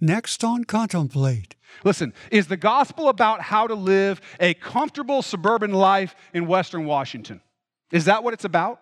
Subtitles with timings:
[0.00, 1.54] Next on Contemplate.
[1.84, 7.40] Listen, is the gospel about how to live a comfortable suburban life in Western Washington?
[7.90, 8.80] Is that what it's about?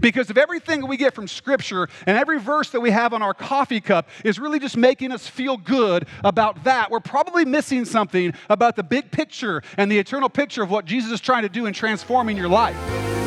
[0.00, 3.32] Because if everything we get from Scripture and every verse that we have on our
[3.32, 8.34] coffee cup is really just making us feel good about that, we're probably missing something
[8.50, 11.66] about the big picture and the eternal picture of what Jesus is trying to do
[11.66, 13.21] in transforming your life.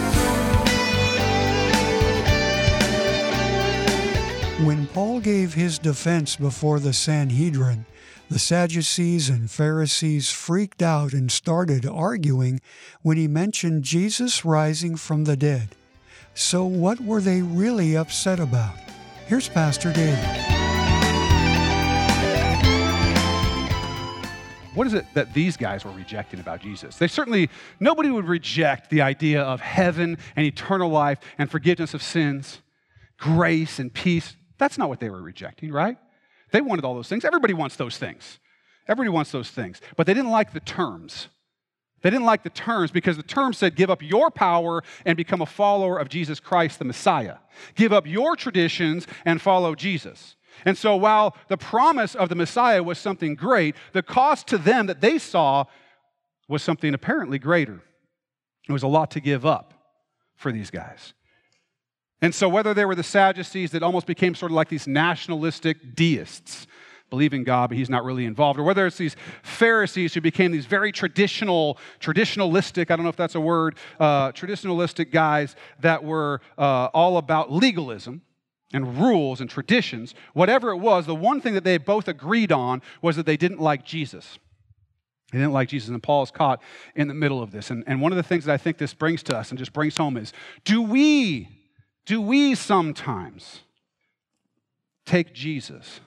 [4.96, 7.86] Paul gave his defense before the Sanhedrin,
[8.30, 12.62] the Sadducees and Pharisees freaked out and started arguing
[13.02, 15.76] when he mentioned Jesus rising from the dead.
[16.34, 18.78] So, what were they really upset about?
[19.28, 20.18] Here's Pastor David.
[24.76, 26.96] What is it that these guys were rejecting about Jesus?
[26.96, 27.50] They certainly,
[27.82, 32.62] nobody would reject the idea of heaven and eternal life and forgiveness of sins,
[33.18, 34.38] grace and peace.
[34.58, 35.98] That's not what they were rejecting, right?
[36.52, 37.26] They wanted all those things.
[37.26, 38.40] Everybody wants those things.
[38.88, 39.82] Everybody wants those things.
[39.96, 41.28] But they didn't like the terms.
[42.02, 45.42] They didn't like the terms because the terms said, give up your power and become
[45.42, 47.38] a follower of Jesus Christ, the Messiah.
[47.74, 50.36] Give up your traditions and follow Jesus.
[50.64, 54.86] And so, while the promise of the Messiah was something great, the cost to them
[54.86, 55.66] that they saw
[56.48, 57.82] was something apparently greater.
[58.70, 59.74] It was a lot to give up
[60.36, 61.14] for these guys.
[62.22, 65.96] And so, whether they were the Sadducees that almost became sort of like these nationalistic
[65.96, 66.66] deists,
[67.10, 68.60] believe in God, but he's not really involved.
[68.60, 73.16] Or whether it's these Pharisees who became these very traditional, traditionalistic, I don't know if
[73.16, 78.22] that's a word, uh, traditionalistic guys that were uh, all about legalism
[78.74, 80.16] and rules and traditions.
[80.34, 83.62] Whatever it was, the one thing that they both agreed on was that they didn't
[83.62, 84.40] like Jesus.
[85.32, 86.62] They didn't like Jesus, and Paul is caught
[86.96, 87.70] in the middle of this.
[87.70, 89.74] And, and one of the things that I think this brings to us and just
[89.74, 91.50] brings home is do we,
[92.06, 93.62] do we sometimes
[95.06, 96.00] take Jesus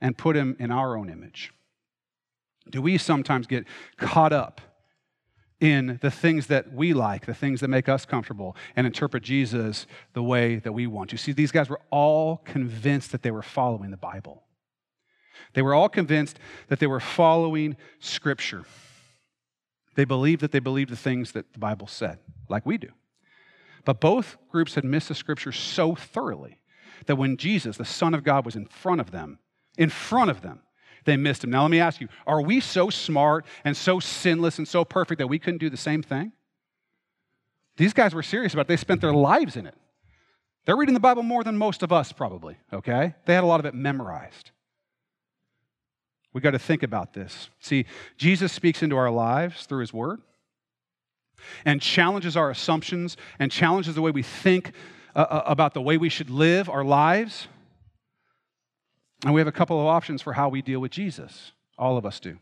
[0.00, 1.52] and put him in our own image?
[2.70, 3.64] Do we sometimes get
[3.96, 4.60] caught up
[5.60, 9.86] in the things that we like, the things that make us comfortable, and interpret Jesus
[10.12, 11.16] the way that we want to?
[11.16, 14.42] See, these guys were all convinced that they were following the Bible.
[15.54, 18.64] They were all convinced that they were following Scripture.
[19.94, 22.18] They believed that they believed the things that the Bible said,
[22.48, 22.88] like we do.
[23.84, 26.58] But both groups had missed the Scripture so thoroughly
[27.06, 29.38] that when Jesus, the Son of God, was in front of them,
[29.76, 30.60] in front of them.
[31.04, 31.50] They missed him.
[31.50, 35.18] Now, let me ask you are we so smart and so sinless and so perfect
[35.18, 36.32] that we couldn't do the same thing?
[37.76, 38.68] These guys were serious about it.
[38.68, 39.74] They spent their lives in it.
[40.64, 43.14] They're reading the Bible more than most of us, probably, okay?
[43.26, 44.50] They had a lot of it memorized.
[46.32, 47.50] We got to think about this.
[47.60, 47.84] See,
[48.16, 50.22] Jesus speaks into our lives through his word
[51.64, 54.72] and challenges our assumptions and challenges the way we think
[55.14, 57.48] uh, uh about the way we should live our lives.
[59.24, 61.52] And we have a couple of options for how we deal with Jesus.
[61.78, 62.38] All of us do.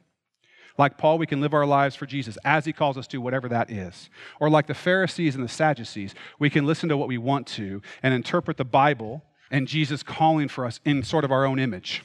[0.79, 3.49] Like Paul, we can live our lives for Jesus as he calls us to, whatever
[3.49, 4.09] that is.
[4.41, 7.83] Or like the Pharisees and the Sadducees, we can listen to what we want to
[8.03, 12.03] and interpret the Bible and Jesus calling for us in sort of our own image.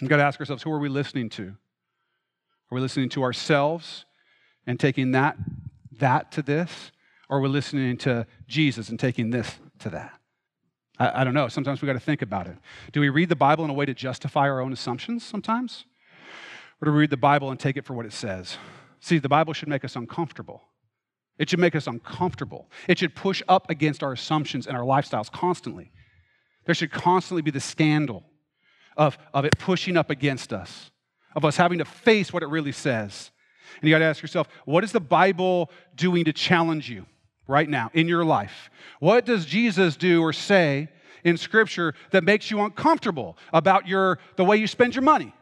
[0.00, 1.48] We've got to ask ourselves who are we listening to?
[2.70, 4.04] Are we listening to ourselves
[4.66, 5.36] and taking that,
[5.98, 6.92] that to this?
[7.28, 10.12] Or we're listening to Jesus and taking this to that?
[10.98, 11.48] I, I don't know.
[11.48, 12.56] Sometimes we got to think about it.
[12.92, 15.86] Do we read the Bible in a way to justify our own assumptions sometimes?
[16.80, 18.58] Or do we read the Bible and take it for what it says?
[19.00, 20.62] See, the Bible should make us uncomfortable.
[21.38, 22.70] It should make us uncomfortable.
[22.88, 25.92] It should push up against our assumptions and our lifestyles constantly.
[26.64, 28.24] There should constantly be the scandal
[28.96, 30.90] of, of it pushing up against us,
[31.34, 33.30] of us having to face what it really says.
[33.80, 37.06] And you got to ask yourself, what is the Bible doing to challenge you?
[37.46, 38.70] right now in your life?
[39.00, 40.88] What does Jesus do or say
[41.22, 45.34] in Scripture that makes you uncomfortable about your, the way you spend your money,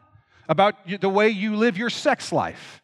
[0.47, 2.81] about the way you live your sex life,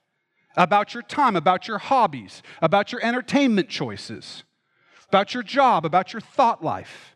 [0.55, 4.43] about your time, about your hobbies, about your entertainment choices,
[5.07, 7.15] about your job, about your thought life,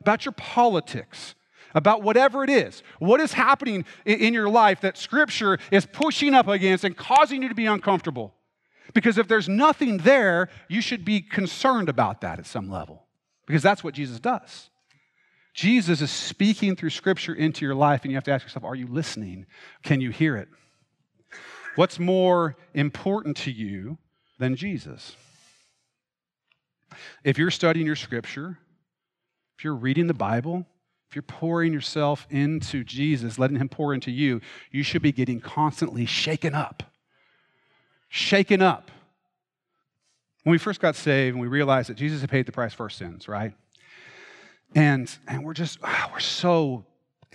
[0.00, 1.34] about your politics?
[1.74, 2.82] About whatever it is.
[2.98, 7.48] What is happening in your life that Scripture is pushing up against and causing you
[7.48, 8.34] to be uncomfortable?
[8.94, 13.04] Because if there's nothing there, you should be concerned about that at some level,
[13.46, 14.68] because that's what Jesus does.
[15.54, 18.74] Jesus is speaking through Scripture into your life, and you have to ask yourself are
[18.74, 19.46] you listening?
[19.82, 20.48] Can you hear it?
[21.74, 23.98] What's more important to you
[24.38, 25.16] than Jesus?
[27.24, 28.58] If you're studying your Scripture,
[29.56, 30.66] if you're reading the Bible,
[31.12, 35.40] if you're pouring yourself into Jesus, letting Him pour into you, you should be getting
[35.40, 36.82] constantly shaken up
[38.14, 38.90] shaken up.
[40.42, 42.82] When we first got saved and we realized that Jesus had paid the price for
[42.82, 43.54] our sins, right?
[44.74, 46.84] And, and we're just, oh, we're so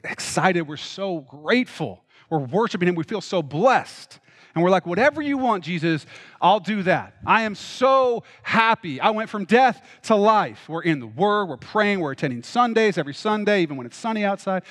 [0.04, 0.68] excited.
[0.68, 2.04] We're so grateful.
[2.30, 2.94] We're worshiping Him.
[2.94, 4.20] We feel so blessed.
[4.58, 6.08] And we're like, whatever you want, Jesus,
[6.42, 7.14] I'll do that.
[7.28, 9.00] I am so happy.
[9.00, 10.68] I went from death to life.
[10.68, 14.26] We're in the Word, we're praying, we're attending Sundays every Sunday, even when it's sunny
[14.26, 14.64] outside.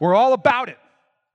[0.00, 0.78] We're all about it,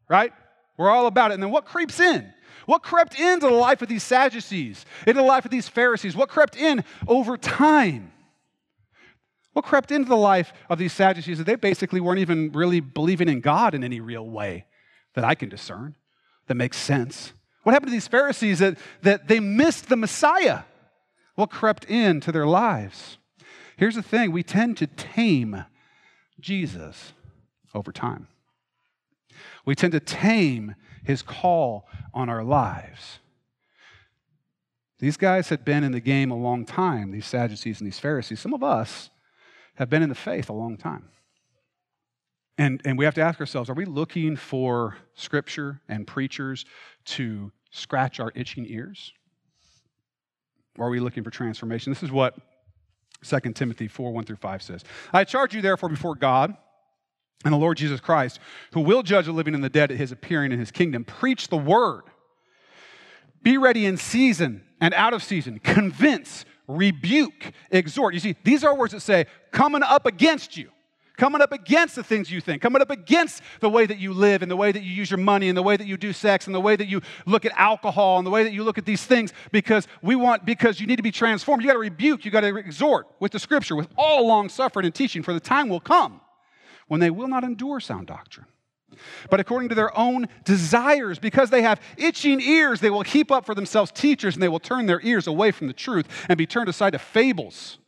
[0.10, 0.34] right?
[0.76, 1.36] We're all about it.
[1.36, 2.34] And then what creeps in?
[2.66, 6.14] What crept into the life of these Sadducees, into the life of these Pharisees?
[6.14, 8.12] What crept in over time?
[9.54, 13.30] What crept into the life of these Sadducees that they basically weren't even really believing
[13.30, 14.66] in God in any real way
[15.14, 15.96] that I can discern,
[16.48, 17.32] that makes sense?
[17.64, 20.64] What happened to these Pharisees that, that they missed the Messiah?
[21.36, 23.18] What crept into their lives?
[23.78, 25.66] Here's the thing we tend to tame
[26.40, 27.14] Jesus
[27.74, 28.28] over time.
[29.66, 33.20] We tend to tame his call on our lives.
[35.00, 38.40] These guys had been in the game a long time, these Sadducees and these Pharisees.
[38.40, 39.10] Some of us
[39.76, 41.10] have been in the faith a long time.
[42.58, 46.66] And, and we have to ask ourselves are we looking for scripture and preachers
[47.06, 49.14] to scratch our itching ears?
[50.78, 51.92] Or are we looking for transformation?
[51.92, 52.36] This is what
[53.24, 54.84] 2 Timothy 4 1 through 5 says.
[55.12, 56.56] I charge you, therefore, before God
[57.44, 58.40] and the Lord Jesus Christ,
[58.74, 61.50] who will judge the living and the dead at his appearing in his kingdom, preach
[61.50, 62.04] the word.
[63.42, 65.60] Be ready in season and out of season.
[65.60, 68.14] Convince, rebuke, exhort.
[68.14, 70.70] You see, these are words that say, coming up against you
[71.18, 74.42] coming up against the things you think, coming up against the way that you live
[74.42, 76.48] and the way that you use your money and the way that you do sex
[76.48, 78.86] and the way that you look at alcohol and the way that you look at
[78.86, 81.62] these things because we want, because you need to be transformed.
[81.62, 84.86] You got to rebuke, you got to exhort with the scripture, with all long suffering
[84.86, 86.22] and teaching, for the time will come
[86.88, 88.48] when they will not endure sound doctrine.
[89.30, 93.46] But according to their own desires, because they have itching ears, they will heap up
[93.46, 96.46] for themselves teachers and they will turn their ears away from the truth and be
[96.46, 97.80] turned aside to fables.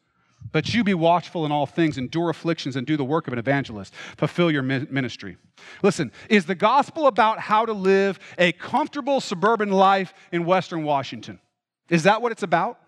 [0.56, 3.40] But you be watchful in all things, endure afflictions, and do the work of an
[3.40, 3.94] evangelist.
[4.16, 5.36] Fulfill your ministry.
[5.84, 11.42] Listen, is the gospel about how to live a comfortable suburban life in Western Washington?
[11.90, 12.80] Is that what it's about?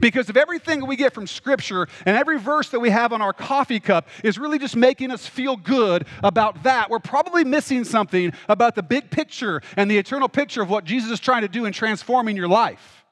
[0.00, 3.32] Because if everything we get from Scripture and every verse that we have on our
[3.32, 8.34] coffee cup is really just making us feel good about that, we're probably missing something
[8.50, 11.64] about the big picture and the eternal picture of what Jesus is trying to do
[11.64, 13.06] in transforming your life.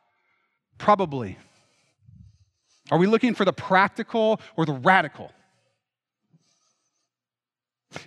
[0.77, 1.39] Probably.
[2.91, 5.31] Are we looking for the practical or the radical?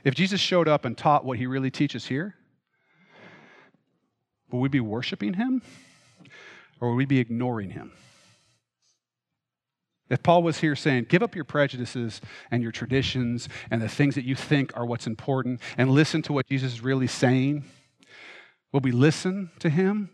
[0.03, 2.35] If Jesus showed up and taught what he really teaches here,
[4.51, 5.61] would we be worshiping him
[6.79, 7.91] or would we be ignoring him?
[10.09, 12.19] If Paul was here saying, give up your prejudices
[12.51, 16.33] and your traditions and the things that you think are what's important and listen to
[16.33, 17.63] what Jesus is really saying,
[18.73, 20.09] will we listen to him?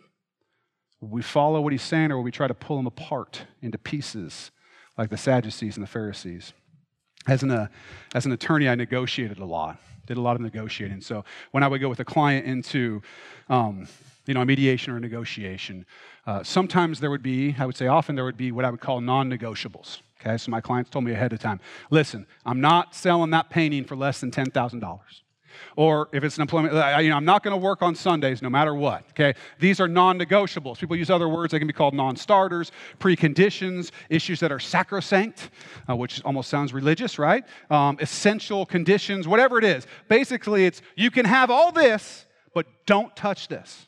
[1.01, 3.79] Will we follow what he's saying or will we try to pull him apart into
[3.79, 4.51] pieces
[4.97, 6.53] like the Sadducees and the Pharisees.
[7.27, 7.67] As an, uh,
[8.15, 11.01] as an attorney, I negotiated a lot, did a lot of negotiating.
[11.01, 13.01] So when I would go with a client into
[13.49, 13.87] um,
[14.25, 15.85] you know, a mediation or a negotiation,
[16.25, 18.81] uh, sometimes there would be, I would say often there would be what I would
[18.81, 20.01] call non negotiables.
[20.19, 21.59] Okay, so my clients told me ahead of time
[21.91, 24.99] listen, I'm not selling that painting for less than $10,000.
[25.75, 28.49] Or if it's an employment, you know, I'm not going to work on Sundays no
[28.49, 29.05] matter what.
[29.11, 30.79] Okay, these are non-negotiables.
[30.79, 35.49] People use other words; they can be called non-starters, preconditions, issues that are sacrosanct,
[35.89, 37.43] uh, which almost sounds religious, right?
[37.69, 39.87] Um, essential conditions, whatever it is.
[40.07, 43.87] Basically, it's you can have all this, but don't touch this.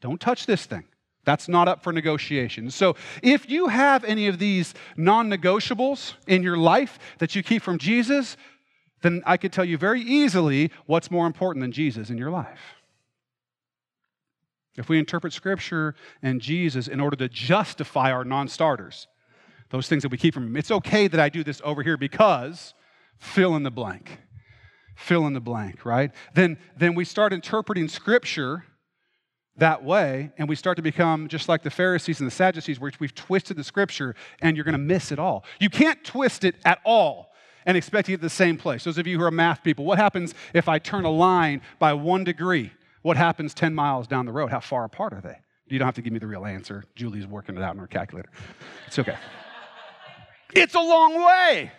[0.00, 0.84] Don't touch this thing.
[1.24, 2.70] That's not up for negotiation.
[2.70, 7.62] So, if you have any of these non negotiables in your life that you keep
[7.62, 8.36] from Jesus,
[9.02, 12.76] then I could tell you very easily what's more important than Jesus in your life.
[14.76, 19.06] If we interpret Scripture and Jesus in order to justify our non starters,
[19.70, 21.96] those things that we keep from Him, it's okay that I do this over here
[21.96, 22.72] because
[23.18, 24.18] fill in the blank.
[24.94, 26.10] Fill in the blank, right?
[26.34, 28.64] Then, then we start interpreting Scripture
[29.56, 32.90] that way, and we start to become just like the Pharisees and the Sadducees, where
[32.98, 35.44] we've twisted the Scripture and you're going to miss it all.
[35.60, 37.31] You can't twist it at all
[37.66, 38.84] and expect to get the same place.
[38.84, 41.92] Those of you who are math people, what happens if I turn a line by
[41.92, 42.72] one degree?
[43.02, 44.50] What happens 10 miles down the road?
[44.50, 45.38] How far apart are they?
[45.66, 46.84] You don't have to give me the real answer.
[46.94, 48.28] Julie's working it out in her calculator.
[48.86, 49.16] It's okay.
[50.54, 51.72] it's a long way.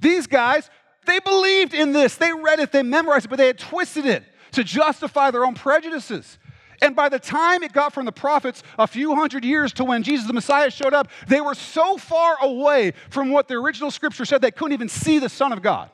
[0.00, 0.70] These guys,
[1.06, 2.16] they believed in this.
[2.16, 5.54] They read it, they memorized it, but they had twisted it to justify their own
[5.54, 6.38] prejudices.
[6.80, 10.02] And by the time it got from the prophets a few hundred years to when
[10.02, 14.24] Jesus the Messiah showed up, they were so far away from what the original scripture
[14.24, 15.90] said they couldn't even see the Son of God.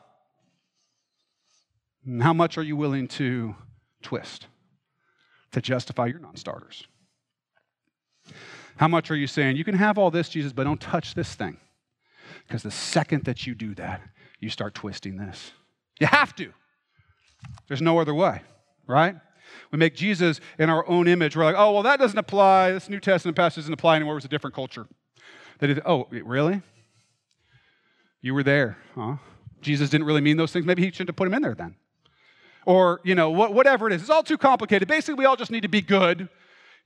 [2.04, 3.54] And how much are you willing to
[4.02, 4.46] twist
[5.52, 6.86] to justify your non starters?
[8.76, 11.34] How much are you saying, you can have all this, Jesus, but don't touch this
[11.34, 11.56] thing?
[12.46, 14.02] Because the second that you do that,
[14.40, 15.52] you start twisting this.
[16.00, 16.52] You have to.
[17.68, 18.42] There's no other way,
[18.86, 19.16] right?
[19.70, 21.36] We make Jesus in our own image.
[21.36, 22.72] We're like, oh, well, that doesn't apply.
[22.72, 24.14] This New Testament passage doesn't apply anymore.
[24.14, 24.86] It was a different culture.
[25.58, 26.62] That is, oh, really?
[28.20, 29.16] You were there, huh?
[29.60, 30.66] Jesus didn't really mean those things.
[30.66, 31.76] Maybe he shouldn't have put him in there then.
[32.66, 34.00] Or, you know, whatever it is.
[34.00, 34.88] It's all too complicated.
[34.88, 36.28] Basically, we all just need to be good.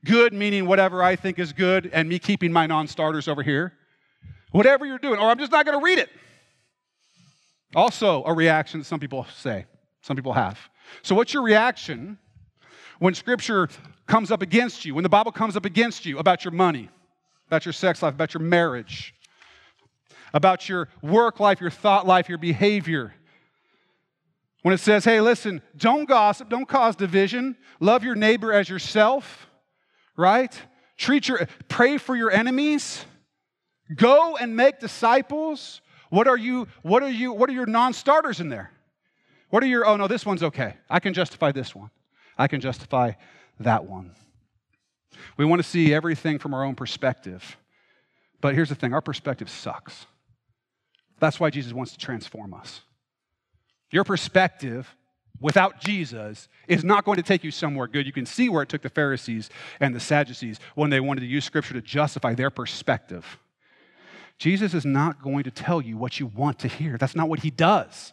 [0.05, 3.73] Good meaning whatever I think is good, and me keeping my non starters over here.
[4.53, 6.09] Whatever you're doing, or I'm just not going to read it.
[7.75, 9.67] Also, a reaction that some people say,
[10.01, 10.59] some people have.
[11.03, 12.19] So, what's your reaction
[12.99, 13.69] when Scripture
[14.07, 16.89] comes up against you, when the Bible comes up against you about your money,
[17.47, 19.15] about your sex life, about your marriage,
[20.35, 23.15] about your work life, your thought life, your behavior?
[24.63, 29.47] When it says, hey, listen, don't gossip, don't cause division, love your neighbor as yourself,
[30.17, 30.61] right?
[30.97, 33.05] Treat your, pray for your enemies,
[33.95, 35.81] go and make disciples.
[36.11, 38.73] What are you, what are you, what are your non-starters in there?
[39.51, 40.75] What are your, oh no, this one's okay.
[40.91, 41.91] I can justify this one.
[42.39, 43.13] I can justify
[43.61, 44.13] that one.
[45.37, 47.57] We want to see everything from our own perspective.
[48.41, 50.07] But here's the thing our perspective sucks.
[51.19, 52.83] That's why Jesus wants to transform us.
[53.91, 54.95] Your perspective
[55.41, 58.07] without Jesus is not going to take you somewhere good.
[58.07, 61.27] You can see where it took the Pharisees and the Sadducees when they wanted to
[61.27, 63.39] use Scripture to justify their perspective.
[64.39, 66.97] Jesus is not going to tell you what you want to hear.
[66.97, 68.13] That's not what he does.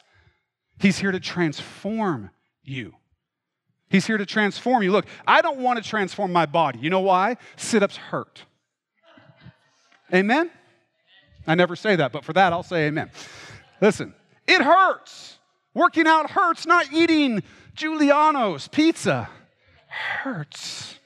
[0.80, 2.32] He's here to transform
[2.64, 2.96] you.
[3.90, 4.92] He's here to transform you.
[4.92, 6.80] Look, I don't want to transform my body.
[6.80, 7.38] You know why?
[7.56, 8.44] Sit ups hurt.
[10.14, 10.50] Amen?
[11.48, 13.12] I never say that, but for that, I'll say amen.
[13.82, 14.14] Listen,
[14.48, 15.38] it hurts.
[15.74, 17.44] Working out hurts, not eating
[17.76, 19.30] Giuliano's pizza
[19.88, 20.98] hurts.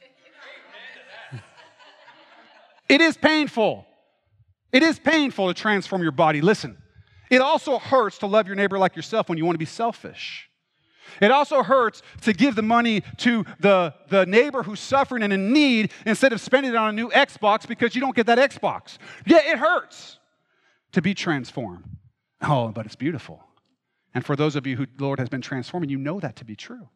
[2.88, 3.86] It is painful.
[4.72, 6.42] It is painful to transform your body.
[6.42, 6.78] Listen,
[7.30, 10.49] it also hurts to love your neighbor like yourself when you want to be selfish.
[11.22, 15.54] It also hurts to give the money to the, the neighbor who's suffering and in
[15.54, 18.98] need instead of spending it on a new Xbox because you don't get that Xbox.
[19.25, 20.20] Yeah, it hurts
[20.92, 21.84] to be transformed.
[22.42, 23.44] Oh, but it's beautiful.
[24.13, 26.46] And for those of you who the Lord has been transforming, you know that to
[26.46, 26.89] be true.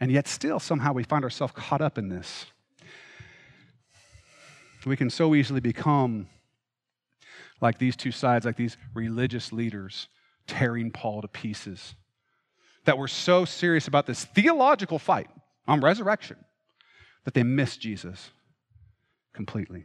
[0.00, 2.46] And yet, still, somehow we find ourselves caught up in this.
[4.86, 6.28] We can so easily become
[7.60, 10.08] like these two sides, like these religious leaders
[10.46, 11.94] tearing Paul to pieces,
[12.88, 15.28] that were so serious about this theological fight
[15.66, 16.38] on resurrection
[17.26, 18.30] that they miss Jesus
[19.34, 19.84] completely.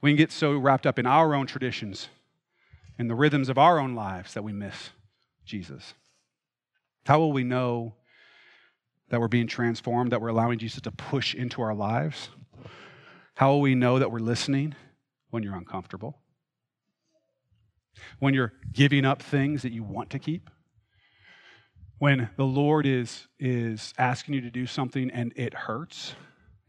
[0.00, 2.06] We can get so wrapped up in our own traditions,
[2.96, 4.90] in the rhythms of our own lives, that we miss
[5.44, 5.94] Jesus.
[7.06, 7.96] How will we know
[9.08, 12.28] that we're being transformed, that we're allowing Jesus to push into our lives?
[13.34, 14.76] How will we know that we're listening
[15.30, 16.20] when you're uncomfortable?
[18.20, 20.50] When you're giving up things that you want to keep?
[22.00, 26.14] When the Lord is, is asking you to do something and it hurts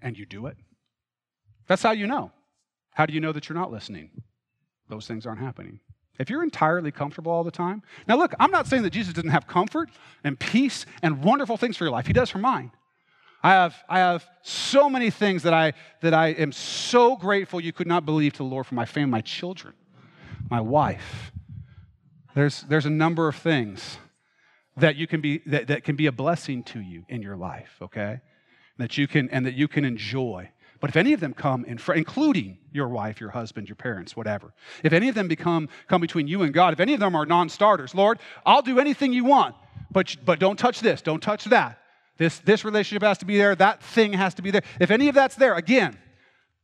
[0.02, 0.58] and you do it?
[1.68, 2.34] That's how you know.
[2.96, 4.12] How do you know that you're not listening?
[4.90, 5.80] Those things aren't happening.
[6.20, 9.30] If you're entirely comfortable all the time, now look, I'm not saying that Jesus doesn't
[9.30, 9.90] have comfort
[10.26, 12.08] and peace and wonderful things for your life.
[12.08, 12.74] He does for mine.
[13.42, 15.72] I have, I have so many things that I,
[16.02, 19.12] that I am so grateful you could not believe to the Lord for my family,
[19.12, 19.76] my children,
[20.50, 21.32] my wife.
[22.36, 23.98] There's, there's a number of things
[24.82, 27.78] that you can be that, that can be a blessing to you in your life,
[27.82, 28.20] okay?
[28.78, 30.50] That you can and that you can enjoy.
[30.80, 34.16] But if any of them come in front, including your wife, your husband, your parents,
[34.16, 37.16] whatever, if any of them become come between you and God, if any of them
[37.16, 39.56] are non-starters, Lord, I'll do anything you want,
[39.92, 41.78] but but don't touch this, don't touch that.
[42.18, 44.64] This this relationship has to be there, that thing has to be there.
[44.80, 45.98] If any of that's there, again,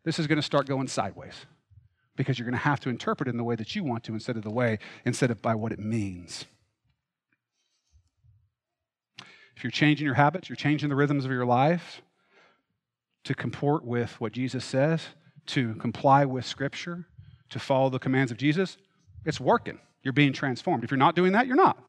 [0.04, 1.46] this is going to start going sideways
[2.16, 4.14] because you're going to have to interpret it in the way that you want to
[4.14, 6.46] instead of the way instead of by what it means.
[9.58, 12.04] If you're changing your habits, you're changing the rhythms of your life,
[13.24, 15.08] to comport with what Jesus says,
[15.48, 17.08] to comply with Scripture,
[17.50, 18.78] to follow the commands of Jesus,
[19.26, 19.80] it's working.
[20.04, 20.84] You're being transformed.
[20.84, 21.84] If you're not doing that, you're not.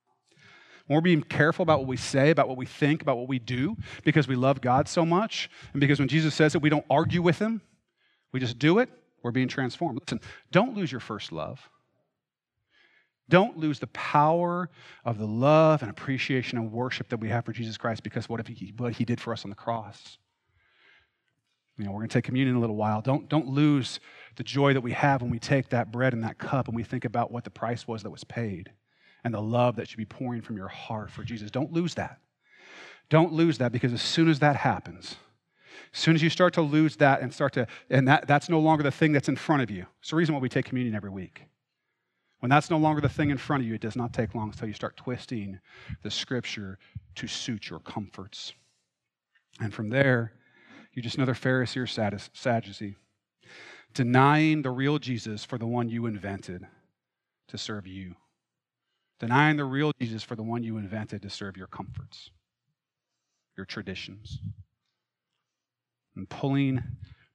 [0.89, 3.77] We're being careful about what we say, about what we think, about what we do,
[4.03, 7.21] because we love God so much, and because when Jesus says it, we don't argue
[7.21, 7.61] with Him,
[8.33, 8.89] we just do it,
[9.23, 10.01] we're being transformed.
[10.01, 11.69] Listen, don't lose your first love.
[13.29, 14.71] Don't lose the power
[15.05, 18.41] of the love and appreciation and worship that we have for Jesus Christ because what,
[18.41, 20.19] if he, what he did for us on the cross.
[21.77, 23.01] You know, we're going to take communion in a little while.
[23.03, 24.01] Don't, don't lose
[24.37, 26.83] the joy that we have when we take that bread and that cup and we
[26.83, 28.73] think about what the price was that was paid
[29.25, 31.51] and the love that should be pouring from your heart for Jesus.
[31.51, 32.19] Don't lose that.
[33.11, 35.17] Don't lose that because as soon as that happens,
[35.95, 38.59] as soon as you start to lose that and start to, and that, that's no
[38.59, 39.87] longer the thing that's in front of you.
[40.01, 41.43] It's the reason why we take communion every week.
[42.41, 44.51] When that's no longer the thing in front of you, it does not take long
[44.51, 45.59] until you start twisting
[46.03, 46.79] the scripture
[47.17, 48.53] to suit your comforts.
[49.61, 50.33] And from there,
[50.93, 51.87] you're just another Pharisee or
[52.33, 52.97] Sadducee,
[53.93, 56.67] denying the real Jesus for the one you invented
[57.49, 58.15] to serve you,
[59.19, 62.31] denying the real Jesus for the one you invented to serve your comforts,
[63.57, 64.39] your traditions,
[66.15, 66.83] and pulling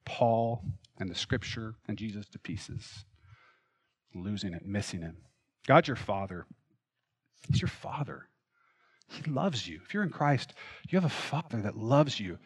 [0.05, 0.63] Paul
[0.97, 3.05] and the scripture and Jesus to pieces,
[4.15, 5.15] losing it, missing it.
[5.67, 6.45] God's your father.
[7.47, 8.27] He's your father.
[9.07, 9.79] He loves you.
[9.85, 10.53] If you're in Christ,
[10.89, 12.37] you have a father that loves you.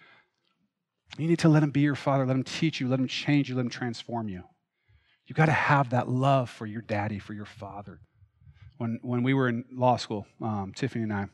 [1.18, 3.50] You need to let him be your father, let him teach you, let him change
[3.50, 4.44] you, let him transform you.
[5.26, 8.00] You got to have that love for your daddy, for your father.
[8.78, 11.28] When, when we were in law school, um, Tiffany and I,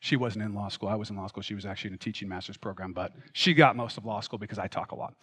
[0.00, 0.88] she wasn't in law school.
[0.88, 1.42] I was in law school.
[1.42, 4.38] She was actually in a teaching master's program, but she got most of law school
[4.38, 5.14] because I talk a lot.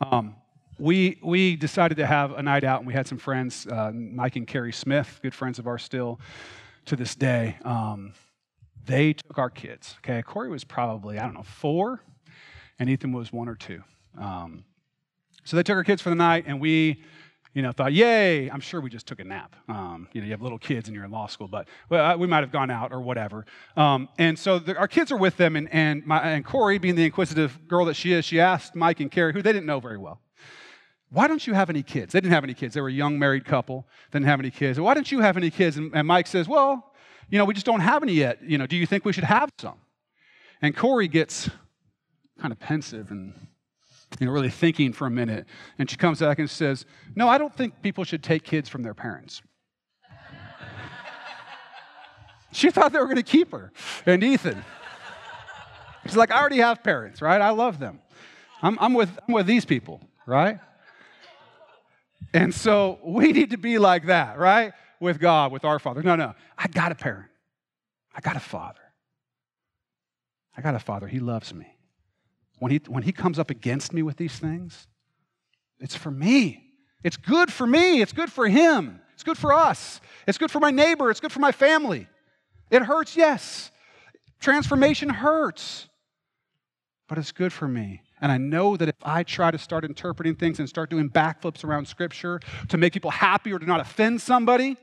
[0.00, 0.36] Um,
[0.78, 4.36] we, we decided to have a night out, and we had some friends, uh, Mike
[4.36, 6.20] and Carrie Smith, good friends of ours still
[6.86, 7.56] to this day.
[7.64, 8.12] Um,
[8.86, 9.96] they took our kids.
[9.98, 12.02] Okay, Corey was probably, I don't know, four,
[12.78, 13.82] and Ethan was one or two.
[14.18, 14.64] Um,
[15.44, 17.02] so they took our kids for the night, and we,
[17.54, 19.54] you know, thought, yay, I'm sure we just took a nap.
[19.68, 22.26] Um, you know, you have little kids and you're in law school, but well, we
[22.26, 23.46] might have gone out or whatever.
[23.76, 26.96] Um, and so the, our kids are with them, and, and, my, and Corey, being
[26.96, 29.80] the inquisitive girl that she is, she asked Mike and Carrie, who they didn't know
[29.80, 30.20] very well,
[31.14, 32.12] why don't you have any kids?
[32.12, 32.74] They didn't have any kids.
[32.74, 34.80] They were a young married couple, didn't have any kids.
[34.80, 35.76] Why don't you have any kids?
[35.76, 36.92] And, and Mike says, well,
[37.30, 38.42] you know, we just don't have any yet.
[38.42, 39.78] You know, do you think we should have some?
[40.60, 41.48] And Corey gets
[42.40, 43.32] kind of pensive and
[44.18, 45.46] you know, really thinking for a minute.
[45.78, 48.82] And she comes back and says, No, I don't think people should take kids from
[48.82, 49.40] their parents.
[52.52, 53.72] she thought they were going to keep her
[54.04, 54.64] and Ethan.
[56.06, 57.40] She's like, I already have parents, right?
[57.40, 58.00] I love them.
[58.62, 60.58] I'm, I'm, with, I'm with these people, right?
[62.34, 64.72] And so we need to be like that, right?
[65.00, 66.02] With God, with our Father.
[66.02, 66.34] No, no.
[66.58, 67.30] I got a parent.
[68.14, 68.80] I got a father.
[70.56, 71.06] I got a father.
[71.06, 71.66] He loves me.
[72.58, 74.86] When he, when he comes up against me with these things,
[75.80, 76.64] it's for me.
[77.02, 78.00] It's good for me.
[78.00, 79.00] It's good for him.
[79.14, 80.00] It's good for us.
[80.26, 81.10] It's good for my neighbor.
[81.10, 82.08] It's good for my family.
[82.70, 83.70] It hurts, yes.
[84.40, 85.88] Transformation hurts,
[87.08, 88.02] but it's good for me.
[88.24, 91.62] And I know that if I try to start interpreting things and start doing backflips
[91.62, 94.78] around Scripture to make people happy or to not offend somebody,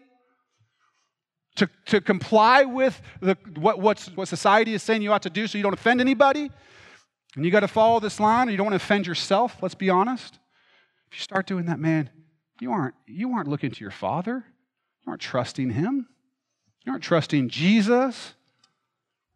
[1.56, 5.58] to, to comply with the, what, what society is saying you ought to do so
[5.58, 6.52] you don't offend anybody,
[7.36, 9.74] and you got to follow this line, or you don't want to offend yourself, let's
[9.74, 10.38] be honest.
[11.12, 12.12] If you start doing that, man,
[12.60, 14.46] you aren't, you aren't looking to your Father.
[15.04, 16.08] You aren't trusting Him.
[16.86, 18.36] You aren't trusting Jesus.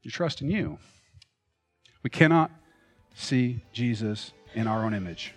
[0.03, 0.77] You're trusting you.
[2.03, 2.51] We cannot
[3.15, 5.33] see Jesus in our own image.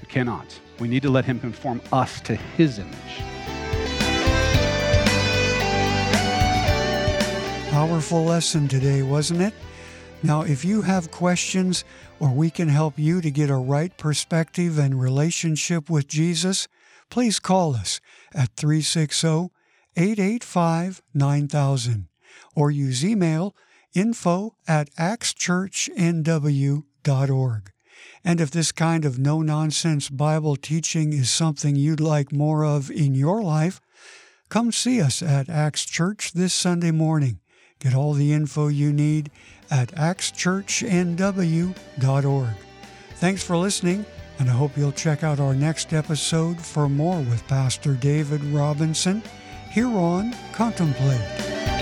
[0.00, 0.58] We cannot.
[0.78, 2.94] We need to let Him conform us to His image.
[7.70, 9.54] Powerful lesson today, wasn't it?
[10.22, 11.84] Now, if you have questions
[12.18, 16.68] or we can help you to get a right perspective and relationship with Jesus,
[17.10, 18.00] please call us
[18.32, 19.50] at 360
[19.96, 22.08] 885 9000
[22.56, 23.54] or use email
[23.94, 27.70] info at axchurchnw.org.
[28.24, 32.90] And if this kind of no nonsense Bible teaching is something you'd like more of
[32.90, 33.82] in your life,
[34.48, 37.38] come see us at Axe Church this Sunday morning.
[37.78, 39.30] Get all the info you need
[39.70, 42.54] at axchurchnw.org.
[43.16, 44.04] Thanks for listening,
[44.38, 49.22] and I hope you'll check out our next episode for more with Pastor David Robinson
[49.70, 51.73] here on Contemplate.